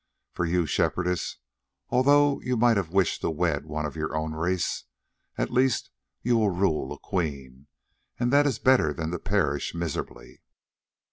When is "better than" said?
8.57-9.11